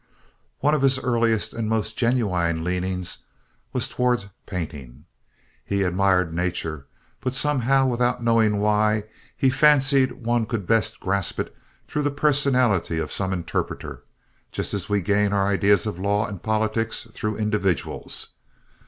One 0.61 0.73
of 0.73 0.81
his 0.81 0.97
earliest 0.97 1.53
and 1.53 1.69
most 1.69 1.95
genuine 1.95 2.63
leanings 2.63 3.19
was 3.71 3.87
toward 3.87 4.31
paintings. 4.47 5.03
He 5.63 5.83
admired 5.83 6.33
nature, 6.33 6.87
but 7.19 7.35
somehow, 7.35 7.85
without 7.85 8.23
knowing 8.23 8.57
why, 8.57 9.03
he 9.37 9.51
fancied 9.51 10.25
one 10.25 10.47
could 10.47 10.65
best 10.65 10.99
grasp 10.99 11.39
it 11.39 11.55
through 11.87 12.01
the 12.01 12.09
personality 12.09 12.97
of 12.97 13.11
some 13.11 13.31
interpreter, 13.31 14.01
just 14.51 14.73
as 14.73 14.89
we 14.89 15.01
gain 15.01 15.33
our 15.33 15.45
ideas 15.47 15.85
of 15.85 15.99
law 15.99 16.25
and 16.25 16.41
politics 16.41 17.05
through 17.13 17.37
individuals. 17.37 18.29